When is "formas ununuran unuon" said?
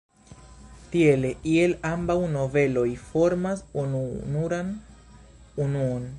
3.11-6.07